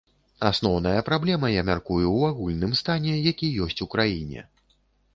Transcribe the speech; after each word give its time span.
Асноўная 0.51 1.03
праблема, 1.09 1.51
я 1.59 1.65
мяркую, 1.69 1.99
у 2.17 2.25
агульным 2.31 2.75
стане, 2.83 3.13
які 3.31 3.55
ёсць 3.67 3.81
у 3.89 3.93
краіне. 3.97 4.41